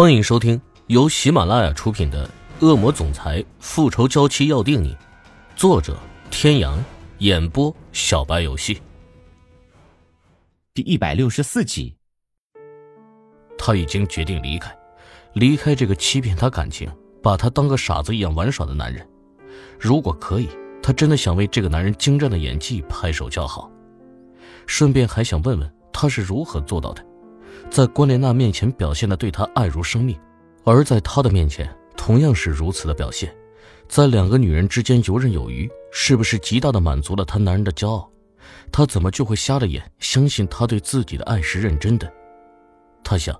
[0.00, 2.24] 欢迎收听由喜马拉雅出品的
[2.64, 4.94] 《恶魔总裁复仇娇妻要定你》，
[5.56, 5.98] 作者：
[6.30, 6.78] 天阳，
[7.18, 8.80] 演播：小白游戏。
[10.72, 11.96] 第一百六十四集，
[13.58, 14.72] 他已经决定离开，
[15.32, 16.88] 离开这个欺骗他感情、
[17.20, 19.04] 把他当个傻子一样玩耍的男人。
[19.80, 20.48] 如果可以，
[20.80, 23.68] 他真的想为这个男人精湛的演技拍手叫好。
[24.64, 27.04] 顺便还想问问他是如何做到的。
[27.70, 30.18] 在关莲娜面前表现的对他爱如生命，
[30.64, 33.34] 而在他的面前同样是如此的表现，
[33.88, 38.10] 在两个女人之间游刃有余，是不是极大的满足了他男人的骄傲？
[38.72, 42.10] 他怎么就会瞎了眼，相信他对自己的爱是认真的？
[43.04, 43.38] 他想，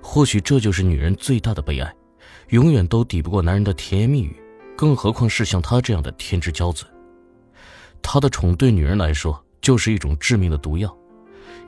[0.00, 1.94] 或许这就是女人最大的悲哀，
[2.50, 4.36] 永远都抵不过男人的甜言蜜语，
[4.76, 6.84] 更何况是像他这样的天之骄子。
[8.02, 10.94] 他的宠对女人来说就是一种致命的毒药，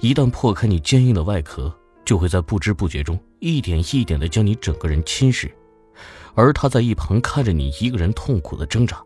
[0.00, 1.74] 一旦破开你坚硬的外壳。
[2.04, 5.50] 就会在不知不觉中一点一点的将你整个人侵蚀，
[6.34, 9.02] 而他在一旁看着你一个人痛苦的挣扎。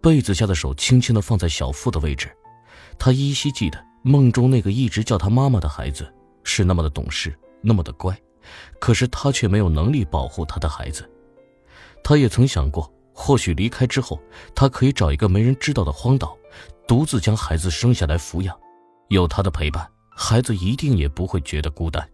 [0.00, 2.30] 被子下的手轻轻的放在小腹的位置，
[2.98, 8.14] 他依稀记得梦中那个一直叫他妈妈的孩子是那么的懂事，那么的乖，
[8.78, 11.10] 可是他却没有能力保护他的孩子。
[12.02, 14.20] 他也曾想过，或许离开之后，
[14.54, 16.36] 他可以找一个没人知道的荒岛，
[16.86, 18.54] 独自将孩子生下来抚养，
[19.08, 19.90] 有他的陪伴。
[20.14, 22.08] 孩子一定也不会觉得孤单。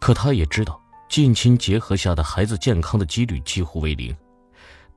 [0.00, 4.14] 可他也知道，近亲结合下的孩子健康的几率几乎为零。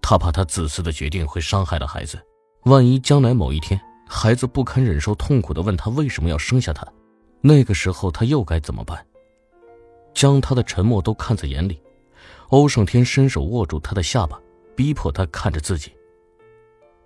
[0.01, 2.21] 他怕他自私的决定会伤害了孩子，
[2.63, 6.85] 万一将来某一天孩子不堪忍受痛苦的问他为什么要生下他，
[7.41, 9.05] 那个时候他又该怎么办？
[10.13, 11.81] 将他的沉默都看在眼里，
[12.49, 14.39] 欧胜天伸手握住他的下巴，
[14.75, 15.95] 逼迫他看着自己。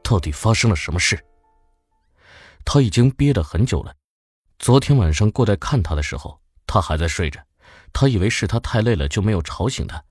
[0.03, 1.19] 到底发生了什么事？
[2.65, 3.93] 他已经憋了很久了。
[4.61, 7.43] 昨天晚上过来看他的时候，他还在睡着，
[7.91, 10.03] 他以为是他太累了，就没有吵醒他。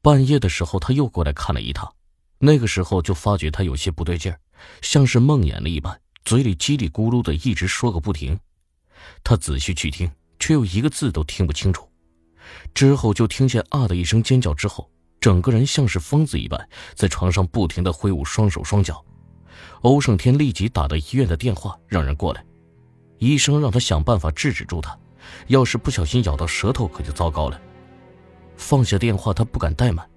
[0.00, 1.92] 半夜的时候，他又过来看了一趟，
[2.38, 4.40] 那个时候就发觉他有些不对劲儿，
[4.80, 8.40] 像是梦魇了一般，嘴里叽里咕噜的一直说个不停。
[9.22, 11.86] 他仔细去听，却又一个字都听不清楚。
[12.72, 19.04] 之后就听见啊的一声尖叫，之后整个人像是疯子一般，在床上不停的挥舞双手双脚。
[19.82, 22.42] 欧胜天立即打到医院的电话，让人过来。
[23.18, 24.96] 医生让他想办法制止住他，
[25.48, 27.60] 要是不小心咬到舌头，可就糟糕了。
[28.56, 30.08] 放下电话，他不敢怠慢，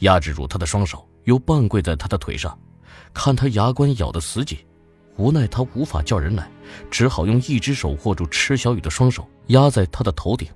[0.00, 2.58] 压制住他的双手，又半跪在他的腿上，
[3.12, 4.58] 看他牙关咬得死紧。
[5.16, 6.50] 无奈他无法叫人来，
[6.90, 10.48] 只好用一只手握住池小雨的双手，压在他的头顶，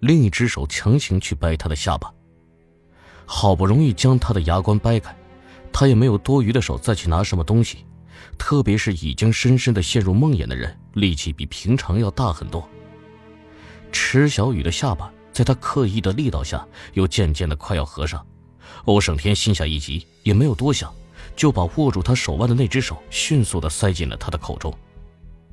[0.00, 2.12] 另一只手强行去掰他的下巴。
[3.24, 5.16] 好不容易将他的牙关掰开，
[5.72, 7.86] 他也没有多余的手再去拿什么东西。
[8.38, 12.68] 特别是已经深深的陷入梦魇的人，力气比平常要大很多。
[13.90, 18.24] 池小雨的下巴在他刻意的力道下，又渐渐的快要合上。
[18.84, 20.92] 欧胜天心下一急，也没有多想，
[21.36, 24.72] 就把握住他手腕的那只手迅速的塞进了他的口中。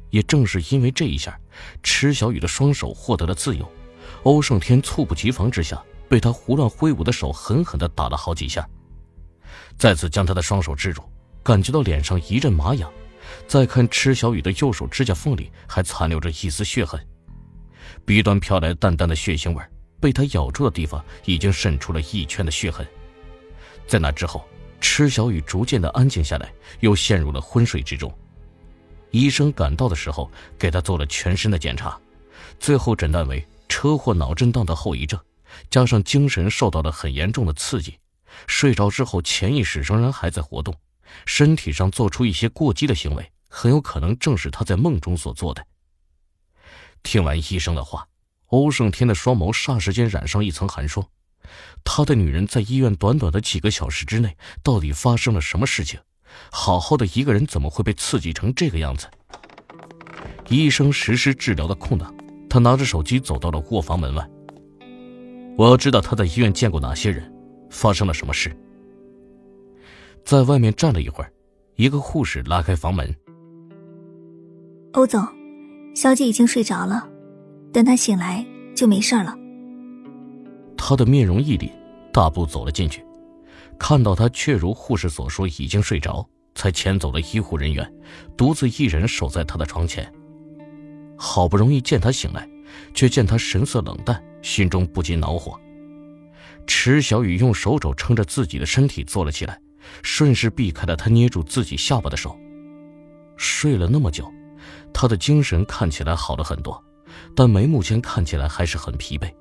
[0.09, 1.39] 也正是因为这一下，
[1.83, 3.69] 池小雨的双手获得了自由。
[4.23, 8.67] 欧胜天猝不及防之下，被他胡乱挥舞的手狠狠的打了好几下，
[9.77, 11.03] 再次将他的双手制住。
[11.49, 12.93] 感觉到脸上一阵麻痒，
[13.47, 17.03] 再看池小雨的右手指甲缝里还残留着一丝血痕，
[18.05, 19.63] 鼻端飘来淡淡的血腥味，
[19.99, 22.87] 被他咬住的地方已经渗出了一圈的血痕。
[23.87, 24.47] 在那之后，
[24.79, 28.15] 池小雨逐渐的安静下来，又陷入了昏睡之中。
[29.09, 31.99] 医生赶到的时候，给他做了全身的检查，
[32.59, 35.19] 最后诊断为车祸脑震荡的后遗症，
[35.71, 37.97] 加上精神受到了很严重的刺激，
[38.45, 40.71] 睡着之后潜意识仍然还在活动。
[41.25, 45.65] 身体上做出一些过激的行为，很有可能正是他在梦中所做的。
[47.03, 48.07] 听完医生的话，
[48.47, 51.07] 欧胜天的双眸霎时间染上一层寒霜。
[51.83, 55.99] 他的女人在医院短短的几个小时之内，到底发生了什么事情？
[56.51, 59.07] 好好的一个人，怎么会被刺激成这个样子？
[60.49, 62.13] 医生实施治疗的空档，
[62.49, 64.29] 他拿着手机走到了卧房门外。
[65.57, 67.33] 我要知道他在医院见过哪些人，
[67.69, 68.55] 发生了什么事。
[70.23, 71.31] 在外面站了一会儿，
[71.75, 73.15] 一个护士拉开房门。
[74.93, 75.25] 欧总，
[75.95, 77.07] 小姐已经睡着了，
[77.71, 78.45] 等她醒来
[78.75, 79.35] 就没事了。
[80.77, 81.69] 他的面容一凛，
[82.11, 83.03] 大步走了进去，
[83.77, 87.91] 看到她确如护士所说已经睡着，才遣走了医护人员，
[88.37, 90.11] 独自一人守在他的床前。
[91.17, 92.47] 好不容易见他醒来，
[92.93, 95.59] 却见他神色冷淡，心中不禁恼火。
[96.65, 99.59] 池小雨用手肘撑着自己的身体坐了起来。
[100.01, 102.37] 顺势避开了他捏住自己下巴的手。
[103.37, 104.29] 睡了那么久，
[104.93, 106.83] 他的精神看起来好了很多，
[107.35, 109.31] 但眉目间看起来还是很疲惫。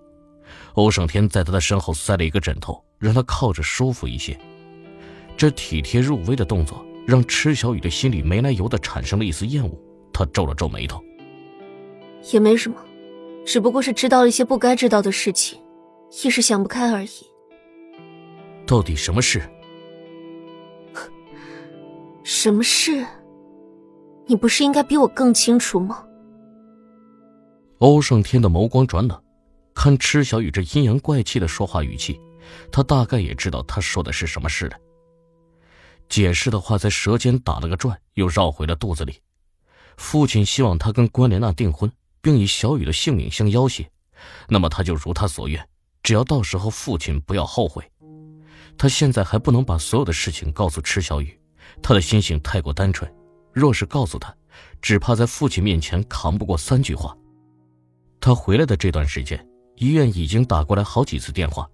[0.74, 4.38] 欧胜天在他的身后塞了一个枕头，让他靠着舒服一些。
[5.36, 9.78] 这体贴入微的动作让池小雨的心里没来由的产生了一丝厌恶。
[10.12, 11.00] 他皱了皱眉头，
[12.32, 12.76] 也没什么，
[13.46, 15.60] 只不过是知道了一些不该知道的事情，
[16.24, 17.08] 一时想不开而已。
[18.66, 19.42] 到底什么事？
[22.30, 23.06] 什么事？
[24.26, 26.04] 你不是应该比我更清楚吗？
[27.78, 29.18] 欧胜天的眸光转冷，
[29.74, 32.20] 看池小雨这阴阳怪气的说话语气，
[32.70, 34.76] 他大概也知道他说的是什么事了。
[36.06, 39.22] 解释的话在舌尖打了个转，又绕回了肚子里。
[39.96, 41.90] 父亲希望他跟关莲娜订婚，
[42.20, 43.88] 并以小雨的性命相要挟，
[44.50, 45.66] 那么他就如他所愿，
[46.02, 47.90] 只要到时候父亲不要后悔。
[48.76, 51.37] 他现在还不能把所有的事情告诉池小雨，
[51.82, 53.10] 他的心性太过单纯，
[53.52, 54.34] 若是告诉他，
[54.82, 57.16] 只怕在父亲面前扛不过三句话。
[58.20, 59.46] 他回来的这段时间，
[59.76, 61.68] 医院已经打过来好几次电话，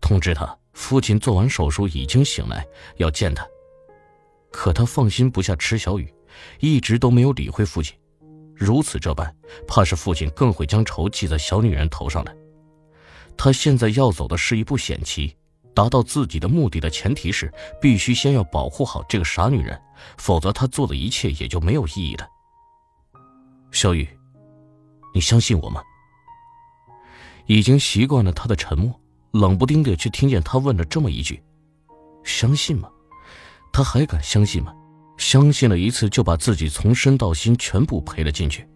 [0.00, 2.66] 通知他父亲做完手术已经醒来，
[2.96, 3.46] 要见他。
[4.50, 6.12] 可他放心不下池小雨，
[6.60, 7.96] 一直都没有理会父亲。
[8.54, 9.34] 如此这般，
[9.66, 12.34] 怕是父亲更会将仇记在小女人头上来。
[13.36, 15.34] 他现在要走的是一步险棋，
[15.74, 19.80] 达到自己的目的的前提是，必须先要保护好这个傻女人，
[20.18, 22.28] 否则他做的一切也就没有意义了。
[23.70, 24.08] 小雨。
[25.14, 25.82] 你相信我吗？
[27.44, 28.98] 已经习惯了他的沉默，
[29.32, 31.42] 冷不丁的却听见他问了这么一句
[32.24, 32.88] ：“相信吗？”
[33.70, 34.74] 他还敢相信吗？
[35.18, 38.66] 相信了一次，就把自己从身到心全部赔了进去，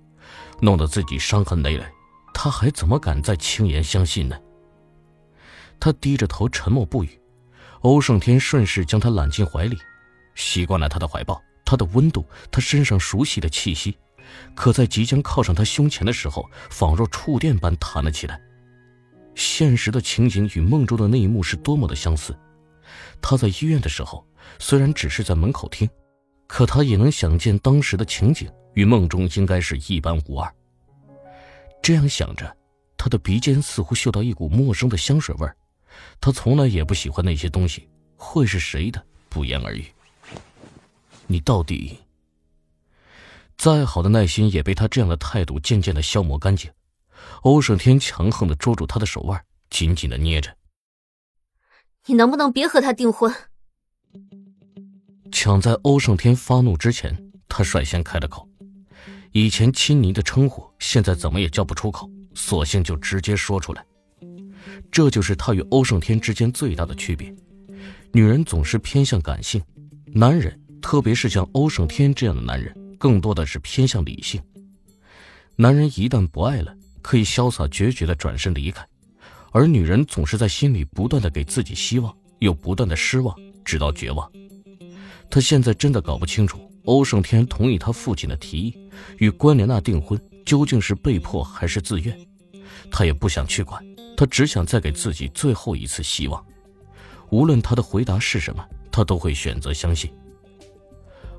[0.60, 1.84] 弄得自己伤痕累累，
[2.34, 4.36] 他还怎么敢再轻言相信呢？
[5.78, 7.20] 他低着头沉默不语。
[7.82, 9.76] 欧胜天顺势将他揽进怀里，
[10.34, 13.96] 习惯了他的怀抱，他的温度，他身上熟悉的气息。
[14.54, 18.40] 可在即将靠上他胸前的时候，仿若触电般弹了起来。
[19.36, 22.36] 现实的情景与梦中的那一幕是多么的相似。
[23.22, 24.26] 他在医院的时候，
[24.58, 25.88] 虽然只是在门口听，
[26.48, 30.52] 可他也能想见当时的情景与梦中应该是一般无二。
[31.82, 32.56] 这样想着，
[32.96, 35.48] 他的鼻尖似乎嗅到一股陌生的香水味
[36.20, 39.04] 他从来也不喜欢那些东西，会是谁的？
[39.28, 39.84] 不言而喻。
[41.26, 41.98] 你到底？
[43.56, 46.70] 再好的耐心也被他这样的态度渐渐的消磨干净。
[47.42, 50.54] 欧胜天强横的捉住他的手腕，紧紧的捏着。
[52.06, 53.34] 你能不能别和他订婚？
[55.32, 58.48] 抢在欧胜天发怒之前，他率先开了口。
[59.32, 63.84] 以前亲昵的称呼，现在怎么也叫不出口，索性就直接说出来。
[64.90, 67.34] 这就是他与欧胜天之间最大的区别。
[68.12, 69.62] 女人总是偏向感性，
[70.06, 72.74] 男人，特别是像欧胜天这样的男人。
[72.98, 74.40] 更多的是偏向理性。
[75.54, 78.82] 男人一旦不爱了，可以潇洒决绝的转身离开；
[79.52, 83.36] 而女人总是在心里不断的给自己希望，又不断的失望，
[83.66, 84.26] 直到绝望。
[85.28, 88.74] 他现在真的搞不清楚，欧胜天同意他父亲的提议，
[89.18, 92.18] 与关莲娜订婚究竟是被迫还是自愿。
[92.90, 93.84] 他也不想去管，
[94.16, 96.44] 他只想再给自己最后一次希望。
[97.30, 100.12] 无论他的回答是什么，他都会选择相信。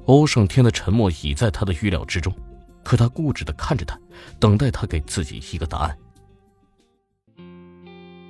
[0.05, 2.33] 欧胜天的沉默已在他的预料之中，
[2.83, 3.99] 可他固执的看着他，
[4.39, 5.97] 等待他给自己一个答案。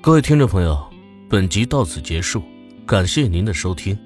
[0.02, 0.88] 各位听众朋友，
[1.30, 2.42] 本集到此结束，
[2.86, 3.98] 感谢您的收听。